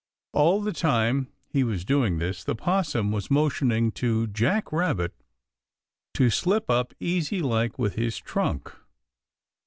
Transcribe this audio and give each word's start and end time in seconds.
All 0.33 0.63
the 0.63 0.73
time 0.73 1.27
he 1.47 1.63
was 1.63 1.85
doing 1.85 2.17
this 2.17 2.43
the 2.43 2.55
'Possum 2.55 3.11
was 3.11 3.29
motioning 3.29 3.91
to 3.91 4.25
Jack 4.25 4.71
Rabbit 4.71 5.13
to 6.15 6.31
slip 6.31 6.71
up 6.71 6.95
easy 6.99 7.43
like 7.43 7.77
with 7.77 7.93
his 7.93 8.17
trunk. 8.17 8.73